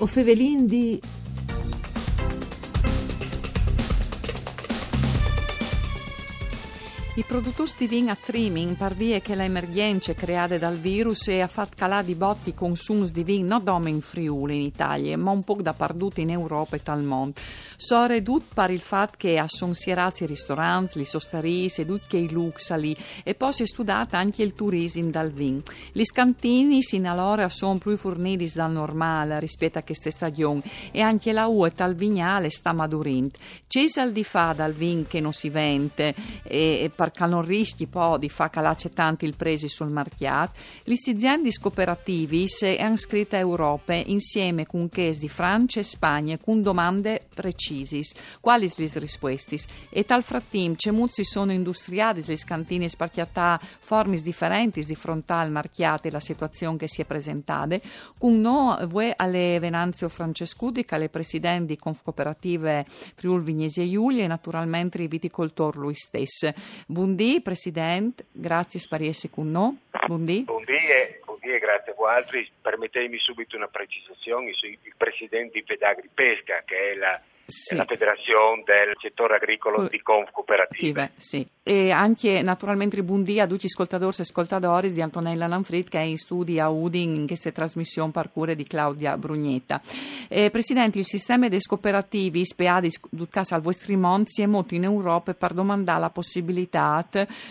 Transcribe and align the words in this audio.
O 0.00 0.06
fevelin 0.06 0.66
di 0.66 0.98
I 7.16 7.22
produttori 7.22 7.70
di 7.78 7.86
vin 7.86 8.10
a 8.10 8.16
trimming 8.16 8.74
per 8.74 8.92
via 8.92 9.20
che 9.20 9.36
le 9.36 9.44
emergenze 9.44 10.16
create 10.16 10.58
dal 10.58 10.80
virus 10.80 11.28
e 11.28 11.42
ha 11.42 11.46
fatto 11.46 11.74
calare 11.76 12.06
di 12.06 12.16
botti 12.16 12.48
i 12.48 12.54
consumi 12.54 13.08
di 13.12 13.22
vin 13.22 13.46
non 13.46 13.62
solo 13.64 13.86
in 13.86 14.00
Friuli 14.00 14.56
in 14.56 14.62
Italia, 14.62 15.16
ma 15.16 15.30
un 15.30 15.44
po' 15.44 15.56
dappertutto 15.60 16.20
in 16.20 16.30
Europa 16.30 16.74
e 16.74 16.82
tal 16.82 17.04
mondo. 17.04 17.40
So 17.76 18.04
ridotto 18.06 18.46
per 18.52 18.72
il 18.72 18.80
fatto 18.80 19.14
che 19.16 19.38
a 19.38 19.44
sono 19.46 19.74
sierati 19.74 20.24
i 20.24 20.26
ristoranti, 20.26 21.00
i 21.00 21.04
sostaris 21.04 21.78
e 21.78 21.86
tutti 21.86 22.16
i 22.16 22.32
luxali 22.32 22.96
e 23.22 23.36
poi 23.36 23.52
si 23.52 23.62
è 23.62 23.66
studiato 23.66 24.16
anche 24.16 24.42
il 24.42 24.54
turismo 24.54 25.10
dal 25.10 25.30
vin. 25.30 25.62
Gli 25.92 26.04
scantini 26.04 26.82
sin 26.82 27.06
allora 27.06 27.48
sono 27.48 27.78
più 27.78 27.96
forniti 27.96 28.50
dal 28.52 28.72
normale 28.72 29.38
rispetto 29.38 29.78
a 29.78 29.82
queste 29.82 30.10
stagioni 30.10 30.62
e 30.90 31.00
anche 31.00 31.30
la 31.30 31.46
UE 31.46 31.72
tal 31.74 31.94
vignale 31.94 32.50
sta 32.50 32.72
madurando. 32.72 33.38
C'è 33.68 33.84
di 34.10 34.24
fa 34.24 34.52
dal 34.52 34.72
vin 34.72 35.06
che 35.06 35.20
non 35.20 35.32
si 35.32 35.48
vende 35.48 36.12
e, 36.42 36.80
e 36.82 36.90
perché 37.04 37.26
non 37.26 37.42
rischi 37.42 37.86
poi 37.86 38.18
di 38.18 38.30
far 38.30 38.48
calare 38.48 38.88
tanto 38.88 39.26
il 39.26 39.36
presi 39.36 39.68
sul 39.68 39.90
marchiato, 39.90 40.52
gli 40.84 40.92
aziende 40.92 41.50
cooperativi 41.60 42.48
si 42.48 42.66
hanno 42.80 42.96
scritto 42.96 43.36
a 43.36 43.40
Europa 43.40 43.92
insieme 43.92 44.66
con 44.66 44.88
chiesi 44.88 45.20
di 45.20 45.28
Francia 45.28 45.80
e 45.80 45.82
Spagna 45.82 46.38
con 46.38 46.62
domande 46.62 47.26
precise. 47.34 48.00
Quali 48.40 48.72
le 48.74 48.90
risposte? 48.94 49.58
E 49.90 50.04
tal 50.04 50.22
frattempo 50.22 50.92
molti 50.92 51.24
sono 51.24 51.52
industriali, 51.52 52.24
le 52.26 52.36
scantine 52.38 52.88
sparchiate 52.88 53.58
forme 53.80 54.20
differenti 54.20 54.82
di 54.82 54.94
fronte 54.94 55.32
al 55.34 55.50
marchiato 55.50 56.08
e 56.08 56.10
la 56.10 56.20
situazione 56.20 56.78
che 56.78 56.88
si 56.88 57.02
è 57.02 57.04
presentata, 57.04 57.78
con 58.16 58.40
no 58.40 58.78
voi 58.88 59.12
alle 59.14 59.58
Venanzio 59.58 60.08
Francescudica, 60.08 60.96
alle 60.96 61.10
presidenti 61.10 61.74
di 61.74 61.76
Confcooperative 61.76 62.86
Friul 63.14 63.42
Vignesi 63.42 63.82
e 63.82 63.90
Giulia 63.90 64.24
e 64.24 64.26
naturalmente 64.26 65.02
i 65.02 65.08
viticoltori 65.08 65.78
lui 65.78 65.94
stesso. 65.94 66.52
Buondì, 66.94 67.40
Presidente, 67.42 68.26
grazie 68.30 68.78
essere 69.08 69.32
con 69.34 69.50
noi. 69.50 69.76
Buondì. 70.06 70.44
Buondì 70.44 70.76
e, 70.76 71.18
grazie 71.58 71.90
a 71.90 71.94
voi 71.96 72.14
altri. 72.14 72.48
Permettetemi 72.62 73.18
subito 73.18 73.56
una 73.56 73.66
precisazione. 73.66 74.50
Il 74.50 74.94
Presidente 74.96 75.58
di 75.58 75.64
Pedagri 75.64 76.08
Pesca, 76.14 76.62
che 76.64 76.92
è 76.92 76.94
la 76.94 77.20
sì. 77.46 77.76
la 77.76 77.84
federazione 77.84 78.62
del 78.64 78.94
settore 79.00 79.36
agricolo 79.36 79.88
di 79.88 80.00
Confcooperative. 80.00 81.12
Sì. 81.16 81.46
E 81.62 81.90
anche 81.90 82.42
naturalmente 82.42 83.02
buondì 83.02 83.40
a 83.40 83.46
tutti 83.46 83.62
gli 83.62 83.70
ascoltatori 83.70 84.14
e 84.18 84.22
ascoltatori 84.22 84.92
di 84.92 85.00
Antonella 85.00 85.46
Lanfrit 85.46 85.88
che 85.88 85.98
è 85.98 86.02
in 86.02 86.18
studio 86.18 86.62
a 86.62 86.68
Udin 86.68 87.14
in 87.14 87.26
questa 87.26 87.50
trasmissione 87.52 88.12
cure 88.32 88.54
di 88.54 88.64
Claudia 88.64 89.16
Brugnetta. 89.16 89.80
Eh, 90.28 90.50
Presidente, 90.50 90.98
il 90.98 91.06
sistema 91.06 91.48
dei 91.48 91.60
cooperativi 91.60 92.44
spiadi 92.44 92.90
al 93.50 93.60
vostro 93.60 93.96
monti 93.96 94.42
è 94.42 94.46
molto 94.46 94.74
in 94.74 94.84
Europa 94.84 95.32
per 95.34 95.52
domandare 95.52 96.00
la 96.00 96.10
possibilità, 96.10 97.06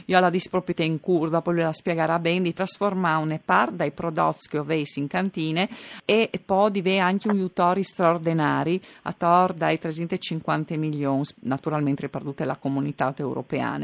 io 0.06 0.20
la 0.20 0.30
disproprietà 0.30 0.84
in 0.84 1.00
curva, 1.00 1.42
poi 1.42 1.58
la 1.58 1.72
spiegherà 1.72 2.20
bene, 2.20 2.42
di 2.42 2.54
trasformare 2.54 3.22
una 3.24 3.40
parte 3.44 3.76
dai 3.78 3.92
prodotti 3.92 4.48
che 4.50 4.58
ho 4.58 4.66
in 4.96 5.08
cantine 5.08 5.70
e 6.06 6.30
poi 6.44 6.72
di 6.72 6.80
avere 6.80 7.00
anche 7.00 7.28
un 7.28 7.36
aiutori 7.36 7.84
straordinari 7.84 8.80
a 9.04 9.14
tor 9.14 9.54
dai 9.54 9.80
350 9.84 10.78
milioni, 10.78 11.24
naturalmente 11.42 12.08
per 12.08 12.22
tutta 12.22 12.46
la 12.46 12.56
comunità 12.56 13.14
europea. 13.18 13.78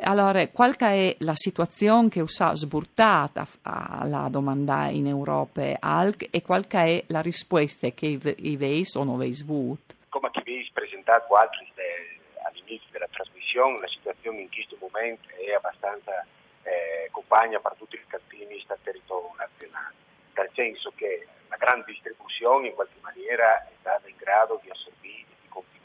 Allora, 0.00 0.46
qual 0.48 0.74
è 0.76 1.14
la 1.20 1.34
situazione 1.34 2.08
che 2.08 2.20
usa 2.20 2.54
sburtata 2.54 3.46
alla 3.62 4.28
domanda 4.28 4.88
in 4.88 5.06
Europa 5.06 5.76
ALC 5.78 6.28
e 6.30 6.42
qual 6.42 6.66
è 6.66 7.04
la 7.08 7.20
risposta 7.20 7.88
che 7.90 8.18
i 8.36 8.56
veis 8.56 8.94
o 8.94 9.04
non 9.04 9.18
veis 9.18 9.42
avuto? 9.42 9.94
Come 10.08 10.30
che 10.30 10.42
vi 10.44 10.68
presentato 10.72 11.34
altri 11.34 11.70
all'inizio 12.42 12.88
della 12.90 13.08
trasmissione, 13.10 13.80
la 13.80 13.88
situazione 13.88 14.40
in 14.40 14.50
questo 14.50 14.76
momento 14.80 15.28
è 15.28 15.54
abbastanza 15.54 16.26
eh, 16.62 17.08
compagna 17.12 17.60
per 17.60 17.74
tutti 17.78 17.94
i 17.94 18.02
cantini 18.08 18.58
sul 18.58 18.76
territorio 18.82 19.32
nazionale, 19.36 19.94
nel 20.34 20.50
senso 20.54 20.92
che 20.96 21.26
la 21.48 21.56
grande 21.56 21.84
distribuzione 21.86 22.68
in 22.68 22.74
qualche 22.74 22.98
maniera 23.00 23.62
è 23.66 23.72
stata 23.80 24.08
in 24.08 24.16
grado 24.16 24.60
di 24.62 24.70
assorbire 24.70 25.05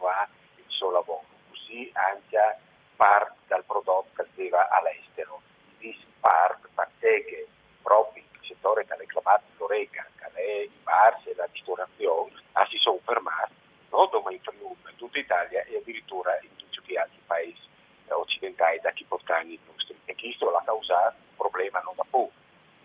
continuare 0.01 0.29
il 0.55 0.63
suo 0.67 0.91
lavoro. 0.91 1.23
Così 1.49 1.89
anche 1.93 2.57
parte 2.95 3.35
dal 3.47 3.63
prodotto 3.63 4.25
che 4.35 4.49
va 4.49 4.67
all'estero. 4.67 5.41
Di 5.77 5.95
parte 6.19 7.25
che 7.25 7.47
proprio 7.81 8.23
il 8.23 8.39
settore 8.47 8.85
che 8.85 8.93
ha 8.93 8.97
reclamato 8.97 9.43
l'oreca, 9.57 10.05
che 10.17 10.27
è 10.33 10.61
i 10.63 10.79
bar 10.83 11.19
e 11.23 11.33
la 11.35 11.47
ristorazione, 11.51 12.31
ah, 12.53 12.67
si 12.67 12.77
sono 12.77 12.99
fermati, 13.03 13.53
non 13.89 14.09
solo 14.09 14.29
in 14.29 14.39
Friuli, 14.41 14.75
in 14.89 14.95
tutta 14.97 15.19
Italia 15.19 15.63
e 15.63 15.77
addirittura 15.77 16.37
in 16.41 16.55
tutti 16.55 16.91
gli 16.91 16.97
altri 16.97 17.19
paesi 17.25 17.69
occidentali 18.09 18.79
da 18.81 18.91
chi 18.91 19.03
portano 19.05 19.49
i 19.49 19.59
nostri. 19.65 19.97
E 20.05 20.15
questo 20.15 20.51
l'ha 20.51 20.61
causato 20.63 21.15
un 21.17 21.35
problema 21.35 21.79
non 21.79 21.95
da 21.95 22.05
poco. 22.07 22.31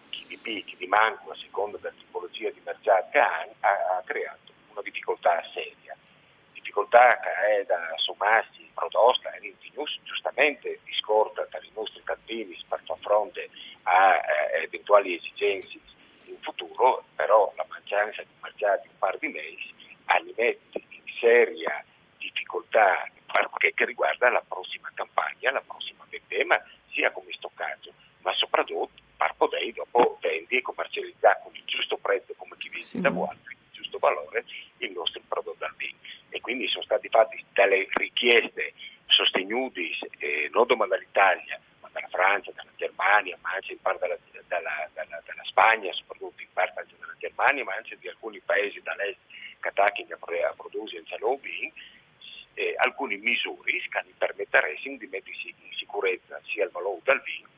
Chi 0.09 0.25
di 0.27 0.38
picchi, 0.38 0.77
di 0.77 0.87
manco, 0.87 1.33
a 1.33 1.37
seconda 1.37 1.77
della 1.78 1.94
tipologia 1.98 2.50
di 2.50 2.62
mercato 2.65 3.09
che 3.10 3.19
ha, 3.19 3.47
ha 3.60 4.03
creato 4.04 4.53
una 4.71 4.81
difficoltà 4.83 5.43
seria 5.53 5.94
difficoltà 6.76 7.19
che 7.20 7.60
è 7.60 7.64
da 7.64 7.94
sommarsi 7.97 8.69
prodotta 8.75 9.32
e 9.32 9.54
giustamente 10.03 10.78
discorta 10.84 11.47
tra 11.47 11.59
i 11.62 11.70
nostri 11.75 12.03
cantini 12.03 12.59
per 12.69 12.82
far 12.84 12.98
fronte 12.98 13.48
a 13.84 14.14
eh, 14.14 14.64
eventuali 14.64 15.15
esigenze 15.15 15.78
in 16.25 16.36
futuro, 16.41 17.04
però 17.15 17.50
la 17.56 17.65
mancanza 17.69 18.22
di 18.22 18.28
mercati 18.42 18.88
un 18.88 18.98
par 18.98 19.16
di 19.19 19.28
mesi 19.28 19.75
li 20.22 20.34
mette 20.36 20.82
in 20.88 21.03
seria 21.19 21.84
difficoltà 22.19 23.09
che, 23.59 23.72
che 23.75 23.84
riguarda 23.84 24.28
la 24.31 24.42
prossima 24.47 24.91
campagna, 24.94 25.53
la 25.53 25.62
prossima 25.66 26.04
vendema, 26.09 26.60
sia 26.91 27.10
come 27.10 27.32
stoccaggio, 27.32 27.92
ma 28.20 28.32
soprattutto 28.34 28.91
per 29.16 29.34
poter 29.36 29.72
dopo 29.72 30.19
vendere 30.20 30.59
e 30.59 30.62
commercializzare 30.62 31.41
con 31.42 31.54
il 31.54 31.62
giusto 31.65 31.97
prezzo 31.97 32.34
come 32.36 32.56
chi 32.59 32.69
vende 32.69 32.84
sì. 32.84 33.00
voi, 33.00 33.34
il 33.34 33.56
giusto 33.72 33.98
valore, 33.98 34.44
il 34.78 34.92
nostro 34.92 35.20
prodotto 35.28 35.65
al 35.65 35.75
vino 35.76 35.96
quindi 36.47 36.69
sono 36.69 36.84
stati 36.84 37.09
fatti 37.09 37.45
delle 37.55 37.89
richieste 37.95 38.73
sostenute 39.07 39.81
eh, 40.19 40.49
non 40.53 40.65
solo 40.69 40.87
dall'Italia, 40.87 41.59
ma 41.81 41.91
dalla 41.91 42.07
Francia, 42.07 42.53
dalla 42.55 42.71
Germania, 42.77 43.37
ma 43.43 43.51
anche 43.55 43.73
in 43.73 43.81
parte 43.81 44.07
dalla, 44.07 44.17
dalla, 44.47 44.89
dalla, 44.95 45.21
dalla 45.27 45.43
Spagna, 45.43 45.93
soprattutto 45.93 46.41
in 46.41 46.47
parte 46.53 46.79
anche 46.79 46.95
dalla 47.01 47.17
Germania, 47.19 47.65
ma 47.65 47.75
anche 47.75 47.99
di 47.99 48.07
alcuni 48.07 48.39
paesi 48.39 48.81
dall'est 48.81 49.19
che 49.59 49.69
attaccano 49.69 50.15
a 50.15 50.55
produrre 50.55 50.99
il 50.99 51.07
salobin, 51.09 51.73
eh, 52.55 52.75
alcune 52.78 53.17
misure 53.17 53.73
che 53.73 54.15
permetterebbero 54.17 54.99
di 54.99 55.09
mettersi 55.11 55.49
in 55.49 55.75
sicurezza 55.75 56.41
sia 56.45 56.63
il 56.63 56.71
valore 56.71 57.01
del 57.03 57.23
vino. 57.23 57.55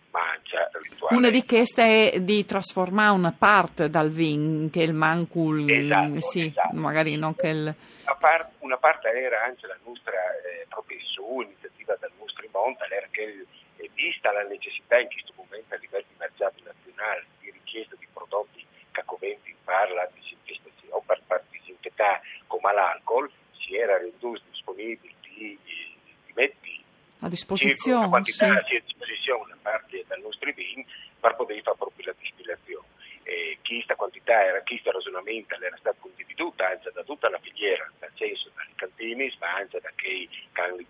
Una 1.10 1.30
di 1.30 1.44
queste 1.44 2.12
è 2.12 2.20
di 2.20 2.44
trasformare 2.44 3.12
una 3.12 3.34
parte 3.36 3.88
dal 3.88 4.10
vin, 4.10 4.68
che 4.70 4.80
è 4.80 4.84
il 4.84 4.94
mancul, 4.94 5.70
esatto, 5.70 6.20
sì, 6.20 6.46
esatto. 6.46 6.76
magari 6.76 7.16
non 7.16 7.34
che 7.34 7.48
il... 7.48 7.74
Una, 8.04 8.16
part, 8.18 8.50
una 8.68 8.76
parte 8.76 9.08
era 9.08 9.42
anche 9.44 9.66
la 9.66 9.78
nostra 9.82 10.12
eh, 10.44 10.66
proprio 10.68 10.98
su 11.00 11.40
iniziativa 11.40 11.96
del 11.96 12.12
nostro 12.18 12.46
monte, 12.52 12.84
era 12.90 13.08
che 13.10 13.46
eh, 13.76 13.90
vista 13.94 14.30
la 14.30 14.42
necessità 14.42 14.98
in 14.98 15.08
questo 15.08 15.32
momento 15.34 15.74
a 15.74 15.78
livello 15.78 16.04
di 16.08 16.16
mercato 16.18 16.62
nazionale 16.62 17.24
di 17.40 17.50
richiesta 17.50 17.96
di 17.96 18.06
prodotti 18.12 18.64
cacoventi 18.90 19.54
per 19.64 19.90
la 19.92 20.08
disinfestazione 20.12 20.92
o 20.92 21.00
per, 21.00 21.44
disinfettare 21.50 22.20
come 22.46 22.72
l'alcol, 22.74 23.30
si 23.56 23.74
era 23.74 23.96
reduto 23.96 24.42
disponibile 24.50 25.14
di, 25.22 25.58
di, 25.64 25.96
di 26.26 26.32
metti 26.34 26.84
a 27.20 27.28
disposizione, 27.28 27.98
una 27.98 28.08
quantità 28.08 28.62
sì. 28.64 28.76
a 28.76 28.82
disposizione 28.84 29.44
da 29.48 29.56
parte 29.62 30.04
del 30.06 30.20
nostro 30.20 30.52
vin 30.52 30.84
per 31.18 31.34
poter 31.34 31.62
fare 31.62 31.76
proprio 31.76 32.06
la 32.06 32.14
distillazione. 32.18 32.86
E 33.24 33.58
questa 33.62 33.94
quantità 33.94 34.42
era, 34.42 34.62
questo 34.62 34.90
ragionamento 34.90 35.54
era 35.54 35.76
stato 35.76 35.98
condividuto 36.00 36.62
anche 36.62 36.90
da 36.92 37.02
tutta 37.02 37.28
la 37.28 37.38
filiera, 37.38 37.90
nel 38.00 38.12
senso 38.14 38.50
dai 38.54 38.72
cantini, 38.74 39.30
ma 39.38 39.54
anche 39.56 39.80
da 39.80 39.90
chi 39.96 40.28
hanno 40.52 40.76
le 40.76 40.86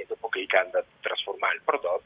e 0.00 0.06
dopo 0.06 0.28
che 0.28 0.46
hanno 0.50 0.84
trasformare 1.00 1.56
il 1.56 1.62
prodotto, 1.64 2.04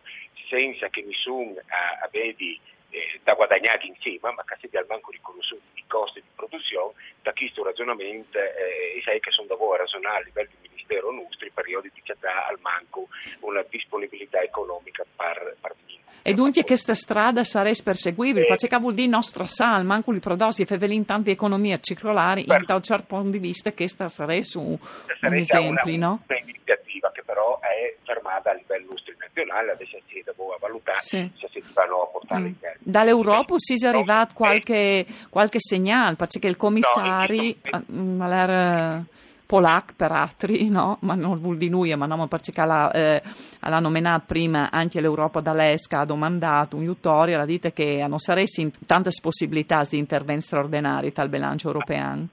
senza 0.49 0.89
che 0.89 1.03
nessuno 1.03 1.55
avesse 2.03 2.59
eh, 2.91 3.21
da 3.23 3.35
guadagnare 3.35 3.87
insieme, 3.87 4.33
ma 4.33 4.45
che 4.45 4.57
si 4.61 4.69
dia 4.69 4.85
manco 4.89 5.11
riconosciuto 5.11 5.63
i 5.75 5.85
costi 5.87 6.21
di 6.21 6.29
produzione, 6.35 6.95
da 7.23 7.33
questo 7.33 7.63
ragionamento, 7.63 8.39
eh, 8.39 9.01
sai 9.05 9.21
che 9.21 9.31
sono 9.31 9.47
da 9.47 9.55
voi 9.57 9.79
ragionare 9.79 10.23
a 10.23 10.25
livello 10.25 10.51
di 10.61 10.69
ministero 10.69 11.13
nostro, 11.13 11.47
periodi 11.55 11.91
di 11.95 12.01
città 12.03 12.47
al 12.47 12.59
manco 12.61 13.09
una 13.41 13.63
disponibilità 13.69 14.41
economica 14.41 15.05
per, 15.17 15.57
per 15.61 15.75
E 16.22 16.34
dunque 16.34 16.64
questa 16.64 16.94
strada 16.94 17.44
sarebbe 17.44 17.78
perseguibile, 17.82 18.46
perché 18.46 18.76
vuol 18.78 18.94
dire 18.94 19.08
nostra 19.08 19.46
sal, 19.46 19.84
manco 19.84 20.11
li 20.11 20.20
prodotti 20.20 20.62
e 20.62 20.67
fevelin 20.67 21.05
tante 21.05 21.31
economie 21.31 21.78
circolari, 21.81 22.44
in 22.46 22.64
tal 22.67 22.82
certo 22.82 23.17
punto 23.17 23.31
di 23.31 23.38
vista 23.38 23.72
questa 23.72 24.08
sarebbe 24.08 24.56
un, 24.56 25.34
esempio, 25.34 25.94
una, 25.94 26.06
no? 26.06 26.22
Un'iniziativa 26.28 27.11
che 27.12 27.22
però 27.25 27.58
è 27.61 27.96
fermata 28.05 28.50
a 28.50 28.55
livello 28.55 28.94
nazionale, 29.19 29.72
adesso 29.72 29.99
si 30.08 30.22
deve 30.25 30.56
valutare 30.58 30.99
sì. 31.00 31.31
se 31.38 31.49
si 31.50 31.62
vanno 31.72 32.02
a 32.02 32.06
portare 32.06 32.40
mm. 32.40 32.46
in 32.46 32.58
termine. 32.58 32.81
Dall'Europa 32.82 33.55
si 33.56 33.75
è 33.82 33.88
arrivato 33.88 34.34
qualche, 34.34 35.06
qualche 35.28 35.58
segnale, 35.61 36.17
perché 36.17 36.46
il 36.46 36.56
commissario... 36.56 37.55
No, 37.87 39.06
Polak 39.50 39.94
per 39.97 40.12
altri, 40.12 40.69
no? 40.70 40.99
ma 41.00 41.17
non 41.17 41.41
vuol 41.41 41.56
di 41.56 41.69
noi, 41.69 41.93
ma 41.97 42.06
non 42.06 42.29
perché 42.29 42.52
l'ha, 42.55 42.88
eh, 42.93 43.20
l'ha 43.58 43.81
nominato 43.81 44.23
prima 44.29 44.70
anche 44.70 45.00
l'Europa 45.00 45.41
dall'ESCA, 45.41 45.99
ha 45.99 46.05
domandato 46.05 46.76
un 46.76 46.85
tutorial, 46.85 47.41
la 47.41 47.44
dite 47.47 47.73
che 47.73 48.06
non 48.06 48.20
sarebbero 48.20 48.70
tante 48.87 49.11
possibilità 49.20 49.82
di 49.82 49.99
interventi 49.99 50.44
straordinari 50.44 51.11
dal 51.11 51.29
bilancio 51.29 51.67
europeo. 51.67 52.29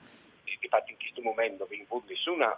Infatti 0.61 0.91
in 0.91 0.97
questo 0.99 1.21
momento 1.23 1.65
non 1.89 2.05
c'è 2.05 2.13
nessuna 2.13 2.53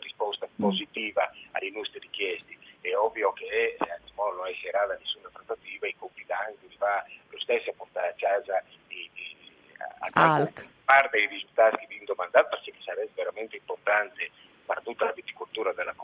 risposta 0.00 0.48
mm. 0.48 0.56
positiva 0.56 1.30
alle 1.52 1.70
nostre 1.70 2.00
richieste, 2.00 2.56
è 2.80 2.96
ovvio 2.96 3.34
che 3.34 3.44
eh, 3.44 3.76
non 4.16 4.48
esserà 4.48 4.86
da 4.86 4.96
nessuna 4.98 5.28
trattativa, 5.30 5.86
i 5.86 5.94
compilanti 5.98 6.64
fa 6.78 7.04
lo 7.28 7.38
stesso 7.40 7.68
a 7.68 7.74
portare 7.76 8.08
a 8.08 8.14
casa 8.16 8.64
di, 8.86 9.10
di, 9.12 9.36
a, 10.16 10.40
a 10.40 10.48
parte 10.88 11.18
dei 11.18 11.26
risultati 11.28 11.76
che 11.84 11.98
vi 11.98 12.06
domandate 12.06 12.48
perché 12.48 12.72
sarebbe 13.38 13.46
veramente 13.46 13.56
importante 13.56 14.30
per 14.66 14.82
tutta 14.82 15.04
la 15.06 15.12
viticoltura 15.12 15.72
della, 15.72 15.94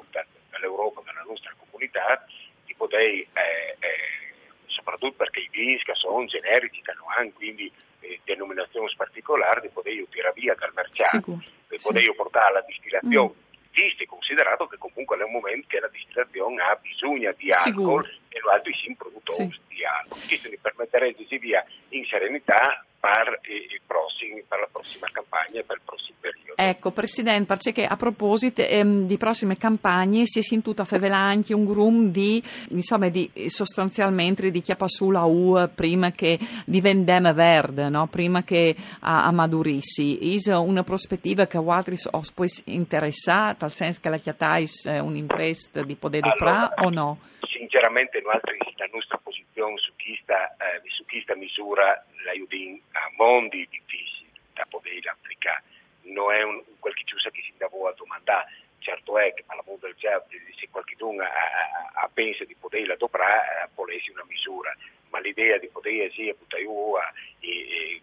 dell'Europa, 0.51 1.03
della 1.05 1.25
nostra 1.27 1.55
comunità, 1.59 2.25
di 2.65 2.75
poter, 2.75 3.01
eh, 3.03 3.29
eh, 3.35 4.33
soprattutto 4.67 5.17
perché 5.17 5.41
i 5.41 5.49
vini 5.51 5.79
sono 5.93 6.25
generici, 6.25 6.81
hanno 6.85 7.07
anche 7.17 7.35
quindi 7.35 7.71
eh, 8.01 8.21
denominazioni 8.25 8.93
particolari, 8.97 9.63
di 9.63 9.69
poter 9.69 10.07
tirare 10.11 10.33
via 10.35 10.55
dal 10.55 10.73
mercato, 10.75 11.43
di 11.69 11.77
poter 11.83 12.05
sì. 12.05 12.15
portare 12.15 12.47
alla 12.49 12.65
distillazione. 12.67 13.35
Mm. 13.35 13.43
Visto 13.75 14.05
considerato 14.07 14.69
che 14.69 14.79
comunque 14.79 15.19
è 15.19 15.25
un 15.25 15.33
momento 15.33 15.67
che 15.67 15.81
la 15.81 15.89
distillazione 15.89 16.63
ha 16.63 16.77
bisogno 16.77 17.35
di 17.37 17.51
alcol 17.51 18.07
Sicuro. 18.07 18.09
e 18.29 18.41
l'altro 18.45 18.73
si 18.73 18.95
produttori 18.97 19.51
sì. 19.51 19.61
di 19.67 19.85
alcol. 19.85 20.21
Questo 20.29 20.49
mi 20.49 20.59
permetterebbe 20.59 21.27
di 21.27 21.39
via 21.39 21.67
in 21.89 22.05
serenità 22.07 22.87
per, 23.01 23.41
prossimi, 23.85 24.43
per, 24.47 24.61
la 24.61 24.69
prossima 24.71 25.09
campagna 25.13 25.59
e 25.59 25.65
per 25.65 25.77
il 25.77 25.83
prossimo 25.85 26.17
periodo. 26.21 26.44
Ecco, 26.57 26.91
Presidente, 26.91 27.55
perché 27.55 27.85
a 27.85 27.97
proposito 27.97 28.63
ehm, 28.63 29.07
di 29.07 29.17
prossime 29.17 29.57
campagne 29.57 30.27
si 30.27 30.39
è 30.39 30.43
sentito 30.43 30.83
a 30.83 30.85
Fevela 30.85 31.17
anche 31.17 31.55
un 31.55 31.65
grum 31.65 32.11
di, 32.11 32.43
insomma, 32.71 33.09
di 33.09 33.31
sostanzialmente 33.47 34.51
di 34.51 34.61
chiappa 34.61 34.89
sulla 34.89 35.25
U 35.25 35.69
prima 35.75 36.11
che 36.11 36.39
di 36.65 36.81
vendeme 36.81 37.33
verde, 37.33 37.89
no? 37.89 38.07
prima 38.07 38.43
che 38.43 38.75
a, 39.01 39.25
a 39.25 39.31
madurissi. 39.33 40.19
È 40.19 40.57
una 40.57 40.83
prospettiva 40.83 41.47
che 41.47 41.57
a 41.57 41.65
altri 41.67 41.97
os 42.11 42.33
può 42.33 42.45
interessare, 42.67 43.57
nel 43.61 43.71
senso 43.71 44.01
che 44.01 44.09
la 44.09 44.19
chiatais 44.19 44.87
è 44.87 44.99
un'impresa 44.99 45.83
di 45.83 45.95
poter 45.95 46.25
allora, 46.25 46.73
o 46.77 46.91
no? 46.91 47.19
Sinceramente, 47.41 48.21
noi 48.21 48.39
la 48.77 48.89
nostra 48.93 49.19
posizione 49.19 49.79
su 49.79 49.93
chi 49.97 50.19
sta, 50.23 50.55
eh, 50.57 50.83
su 50.89 51.05
chi 51.07 51.21
sta 51.23 51.35
misura 51.35 52.05
la 52.25 52.33
Udin 52.41 52.81
a 52.93 53.11
mondi 53.17 53.67
difficili 53.71 54.29
da 54.53 54.67
poter 54.69 55.09
applicare. 55.09 55.63
Non 56.03 56.33
è 56.33 56.43
un, 56.43 56.63
quel 56.79 56.95
che 56.95 57.05
ci 57.05 57.17
si 57.19 57.53
andava 57.53 57.91
a 57.91 57.95
domandare. 57.97 58.47
Certo 58.79 59.19
è 59.19 59.33
che 59.33 59.45
alla 59.47 59.63
mondo 59.65 59.87
del 59.87 59.97
certo, 59.97 60.29
se 60.61 60.69
qualcuno 60.71 61.23
ha, 61.23 62.03
ha, 62.03 62.11
pensa 62.13 62.45
di 62.45 62.55
poter 62.55 62.91
adoperare, 62.91 63.71
può 63.75 63.89
essere 63.89 64.13
una 64.13 64.27
misura, 64.29 64.77
ma 65.09 65.21
l'idea 65.21 65.57
di 65.57 65.69
poter 65.69 66.03
essere 66.03 66.35
buttare 66.35 66.65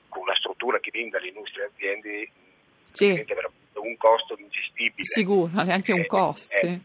con 0.10 0.22
una 0.24 0.36
struttura 0.36 0.80
che 0.80 0.90
viene 0.92 1.10
dalle 1.10 1.32
nostre 1.32 1.66
aziende 1.66 2.30
sì. 2.94 3.08
diventa 3.08 3.36
veramente 3.36 3.80
un 3.80 3.98
costo 3.98 4.36
ingestibile. 4.38 4.91
Sicuro, 5.02 5.52
anche 5.56 5.92
un 5.92 6.00
eh, 6.00 6.06
costo. 6.06 6.56
Eh, 6.56 6.80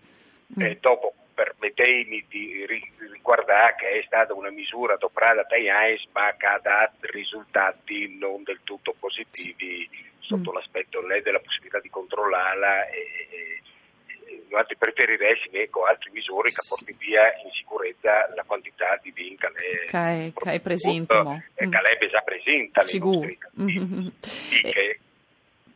sì. 0.54 0.62
eh, 0.62 0.78
dopo 0.80 1.14
permettetemi 1.34 2.24
di 2.28 2.64
ricordare 3.12 3.74
che 3.78 4.00
è 4.00 4.02
stata 4.06 4.32
una 4.32 4.50
misura 4.50 4.94
adoperata 4.94 5.44
dai 5.48 5.68
AIS 5.68 6.06
ma 6.12 6.34
che 6.36 6.46
ha 6.46 6.58
dato 6.62 6.96
risultati 7.12 8.16
non 8.18 8.42
del 8.42 8.60
tutto 8.64 8.94
positivi 8.98 9.88
sotto 10.20 10.50
mm. 10.50 10.54
l'aspetto 10.54 11.00
né 11.06 11.20
della 11.20 11.40
possibilità 11.40 11.78
di 11.80 11.90
controllarla 11.90 12.88
e, 12.88 12.98
e, 13.30 13.60
e 14.48 14.76
preferiresti 14.78 15.50
ecco, 15.58 15.84
altre 15.84 16.10
misure 16.12 16.48
che 16.48 16.64
portino 16.66 16.96
via 16.98 17.26
in 17.44 17.50
sicurezza 17.52 18.32
la 18.34 18.44
quantità 18.46 18.98
di 19.02 19.10
vin 19.10 19.36
che 19.36 19.48
è, 20.52 20.60
presente. 20.60 21.14
E 21.54 21.68
che 21.68 22.20
è 22.20 22.24
presente. 22.24 22.82
Sicuro. 22.82 23.28
Mm-hmm. 23.60 24.06
Che, 24.62 25.00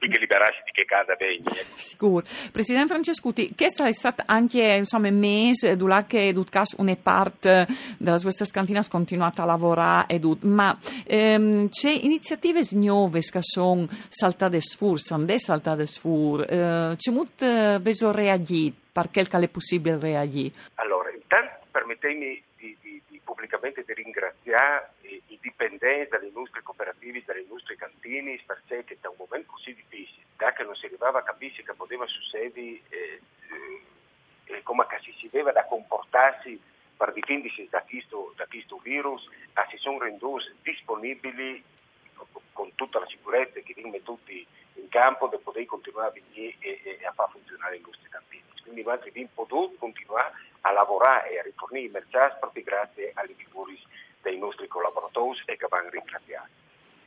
che 0.09 0.19
liberarsi 0.19 0.61
di 0.65 0.71
che 0.73 0.85
casa 0.85 1.15
vegni. 1.17 1.45
Ecco. 1.45 1.77
Sicuro. 1.77 2.25
Presidente 2.51 2.89
Francescuti, 2.89 3.53
questa 3.55 3.87
è 3.87 3.93
stata 3.93 4.25
anche 4.27 4.63
insomma, 4.63 5.11
mese 5.11 5.77
durante 5.77 6.33
Dutcas 6.33 6.75
una 6.79 6.97
parte 6.97 7.67
della 7.99 8.19
sua 8.19 8.31
scantina 8.31 8.83
continuata 8.89 9.43
a 9.43 9.47
lavorare, 9.47 10.15
edut, 10.15 10.43
ma 10.45 10.77
ehm, 11.07 11.69
c'è 11.69 11.91
iniziative 11.91 12.61
nuove 12.73 13.21
che 13.21 13.43
sono 13.43 13.87
saltate 14.09 14.61
sfur, 14.61 14.99
sono 14.99 15.27
saltate 15.37 15.87
sfur, 15.87 16.43
eh, 16.43 16.95
c'è 16.97 17.11
molto 17.11 17.45
eh, 17.45 17.79
beso 17.81 18.13
reagire, 18.13 18.75
perché 18.93 19.23
è 19.23 19.49
possibile 19.49 19.99
reagire? 19.99 20.53
Allora, 20.75 21.11
intanto 21.11 21.67
permettetemi 21.71 22.43
di, 22.57 22.77
di, 22.81 23.03
di 23.07 23.21
pubblicamente 23.23 23.85
di 23.87 23.95
ringraziare 23.95 24.93
i, 25.03 25.23
i 25.29 25.39
dipendenti 25.41 26.11
dalle 26.11 26.31
nostre 26.35 26.63
cooperative, 26.63 27.23
dalle 27.25 27.45
nostre 27.49 27.77
cantine, 27.77 28.41
perché 28.45 28.97
da 29.01 29.09
un 29.09 29.17
momento 29.19 29.50
così 29.61 29.75
difficile, 29.75 30.25
da 30.37 30.53
che 30.53 30.65
non 30.65 30.75
si 30.75 30.87
arrivava 30.87 31.19
a 31.19 31.23
capire 31.23 31.63
che 31.63 31.75
poteva 31.75 32.07
succedere 32.07 32.81
eh, 32.89 33.21
eh, 34.47 34.63
come 34.63 34.87
che 34.87 34.99
si 35.19 35.29
deve 35.31 35.53
comportarsi 35.69 36.59
per 36.97 37.13
difendersi 37.13 37.69
da 37.71 37.83
questo, 37.83 38.33
da 38.37 38.47
questo 38.47 38.79
virus, 38.79 39.29
ah, 39.55 39.67
si 39.71 39.77
sono 39.77 39.99
renduti 39.99 40.53
disponibili 40.63 41.63
con 42.53 42.75
tutta 42.75 42.99
la 42.99 43.07
sicurezza 43.07 43.61
che 43.61 43.75
vengono 43.75 44.03
tutti 44.03 44.47
in 44.75 44.89
campo 44.89 45.29
per 45.29 45.41
poter 45.41 45.65
continuare 45.67 46.09
a 46.09 46.13
venire 46.13 46.57
e, 46.59 46.99
e 47.01 47.07
a 47.07 47.13
far 47.13 47.31
funzionare 47.31 47.77
i 47.77 47.83
nostri 47.85 48.09
cantini. 48.09 48.43
Quindi 48.63 48.81
abbiamo 48.83 49.29
potuto 49.35 49.77
continuare 49.79 50.33
a 50.63 50.73
lavorare 50.73 51.31
e 51.31 51.39
a 51.39 51.43
rifornire 51.43 51.87
i 51.87 51.91
mercati 51.91 52.37
proprio 52.39 52.63
grazie 52.65 53.13
alle 53.15 53.35
figure 53.35 53.79
dei 54.21 54.39
nostri 54.39 54.69
collaboratori 54.69 55.41
e 55.47 55.57
che 55.57 55.67
vanno 55.69 55.89
ringraziati. 55.89 56.51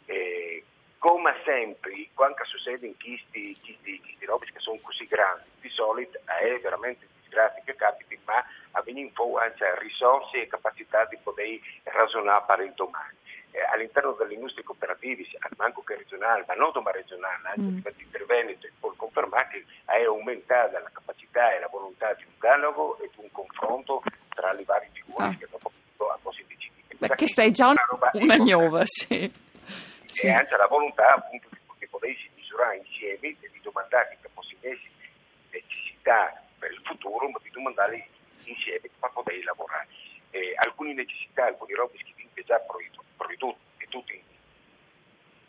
E, 0.06 0.64
come 1.04 1.36
sempre, 1.44 2.08
quando 2.14 2.46
succede 2.46 2.88
in 2.88 2.96
questi, 2.96 3.60
questi, 3.60 4.00
questi 4.00 4.26
robi 4.26 4.46
che 4.46 4.60
sono 4.60 4.80
così 4.82 5.06
grandi, 5.06 5.44
di 5.60 5.68
solito 5.68 6.18
è 6.24 6.58
veramente 6.62 7.06
disgrazia 7.20 7.62
che 7.66 7.76
capita, 7.76 8.16
ma 8.24 8.42
avviene 8.72 9.12
anche 9.12 9.80
risorse 9.80 10.44
e 10.44 10.48
capacità 10.48 11.04
di 11.12 11.18
poter 11.22 11.60
ragionare 11.84 12.44
per 12.48 12.60
il 12.62 12.72
domani. 12.76 13.20
Eh, 13.52 13.62
all'interno 13.74 14.14
delle 14.14 14.36
industrie 14.36 14.64
cooperative, 14.64 15.26
manco 15.58 15.84
che 15.84 15.98
regionale, 15.98 16.46
ma 16.48 16.54
non 16.54 16.72
ma 16.82 16.92
regionale, 16.92 17.50
anche 17.50 17.62
mm. 17.62 17.98
di 17.98 18.04
interventi, 18.04 18.72
può 18.80 18.94
confermare 18.96 19.50
che 19.52 19.66
è 19.84 20.06
aumentata 20.06 20.80
la 20.80 20.90
capacità 20.90 21.54
e 21.54 21.60
la 21.60 21.68
volontà 21.68 22.14
di 22.14 22.24
un 22.24 22.34
dialogo 22.40 22.98
e 23.00 23.10
di 23.14 23.22
un 23.22 23.30
confronto 23.30 24.02
tra 24.30 24.54
le 24.54 24.64
varie 24.64 24.90
figure 24.94 25.26
ah. 25.26 25.36
che 25.38 25.48
dopo 25.52 25.70
a 26.10 26.18
così 26.24 26.46
decidi. 26.48 26.82
Beh, 26.98 27.10
che 27.10 27.28
stai 27.28 27.52
già 27.52 27.68
una, 27.68 27.86
una 28.14 28.36
nuova, 28.38 28.84
sì. 28.86 29.43
Sì. 30.14 30.28
E 30.28 30.32
anche 30.32 30.56
la 30.56 30.68
volontà 30.68 31.16
appunto 31.16 31.50
che 31.78 31.88
potessi 31.88 32.30
misurare 32.36 32.78
insieme 32.78 33.36
e 33.40 33.50
di 33.52 33.60
domandare 33.62 34.18
che 34.22 34.30
possibilmente 34.34 34.90
necessità 35.52 36.42
per 36.60 36.72
il 36.72 36.82
futuro, 36.84 37.30
ma 37.30 37.40
di 37.42 37.50
domandare 37.52 38.08
insieme 38.46 38.90
per 39.00 39.12
poter 39.12 39.44
lavorare. 39.44 39.88
Eh, 40.32 40.54
alcune 40.56 40.94
necessità, 40.94 41.46
alcuni 41.46 41.74
robi 41.74 41.98
che 42.34 42.44
già 42.44 42.60
provveduti 42.60 43.60
e 43.78 43.88
tutti 43.90 44.24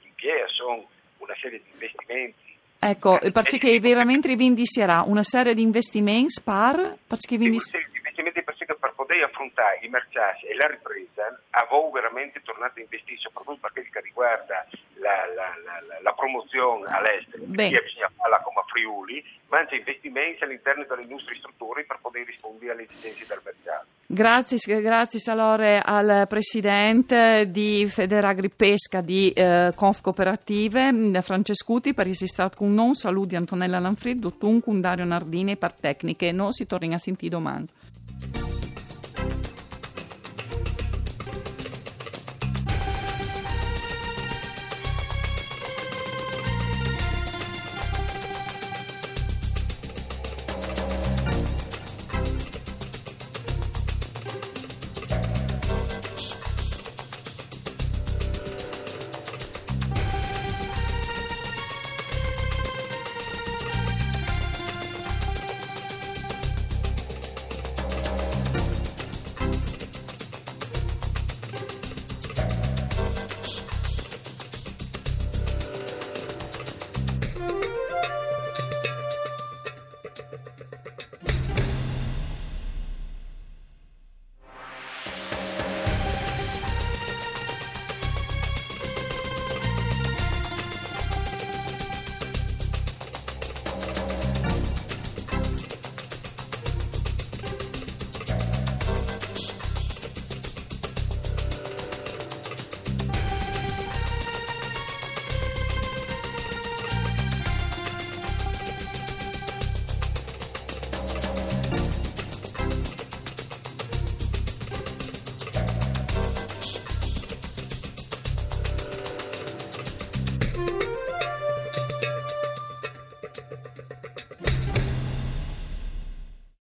in 0.01 0.15
piedi 0.15 0.53
sono 0.53 0.89
una 1.19 1.35
serie 1.41 1.63
di 1.63 1.71
investimenti 1.71 2.55
Ecco, 2.87 3.19
perché 3.33 3.81
veramente 3.81 4.35
vi 4.37 4.45
indizierà 4.45 5.01
una 5.07 5.23
serie 5.23 5.55
di 5.55 5.63
investimenti 5.63 6.43
per... 6.45 6.99
Perché 7.07 7.39
vi 7.39 7.47
indizierà... 7.47 7.87
investimenti 7.87 8.43
perché 8.43 8.67
per 8.67 8.93
poter 9.05 9.23
affrontare 9.23 9.81
i 9.83 9.89
mercati 9.89 10.47
e 10.47 10.57
la 10.57 10.67
ripresa, 10.67 11.29
avevo 11.51 11.91
veramente 11.91 12.41
tornato 12.43 12.79
a 12.79 12.83
investire, 12.83 13.19
soprattutto 13.21 13.59
per 13.61 13.73
quel 13.73 13.91
che 13.91 14.01
riguarda 14.01 14.67
la, 14.95 15.29
la, 15.37 15.53
la, 15.61 16.01
la 16.01 16.13
promozione 16.13 16.89
all'estero, 16.89 17.45
che 17.45 17.83
bisogna 17.85 18.11
farla 18.17 18.41
come 18.41 18.61
a 18.61 18.65
Friuli, 18.67 19.23
ma 19.49 19.59
anche 19.59 19.77
investimenti 19.77 20.43
all'interno 20.43 20.85
delle 20.89 21.05
nostre 21.05 21.35
strutture 21.37 21.85
per 21.85 21.99
poter 22.01 22.25
rispondere 22.25 22.73
alle 22.73 22.89
esigenze 22.89 23.27
del 23.27 23.41
mercato. 23.45 23.87
Grazie, 24.07 24.81
grazie 24.81 25.33
allora 25.33 25.85
al 25.85 26.27
presidente 26.29 27.51
di 27.51 27.87
Federagripesca 27.87 29.01
di 29.03 29.31
eh, 29.33 29.73
Conf 29.75 30.01
Cooperative, 30.01 30.93
mm, 30.93 31.19
Francescuti, 31.19 31.93
per 31.93 32.09
essere 32.09 32.29
stato 32.29 32.57
con 32.57 32.73
noi. 32.73 32.95
Saluti 32.95 33.37
Antonella 33.37 33.79
Lanfrid, 33.79 34.21
Dottun, 34.21 34.81
Dario 34.81 35.05
Nardini 35.05 35.57
per 35.57 35.73
tecniche. 35.75 36.33
Noi 36.33 36.53
si 36.53 36.67
torna 36.67 36.95
a 36.95 36.99
sentire 36.99 37.31
domani. 37.31 37.67